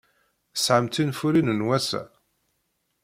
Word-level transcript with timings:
Tesɛam 0.53 0.85
tinfulin 0.87 1.53
n 1.53 1.65
wass-a? 1.67 2.03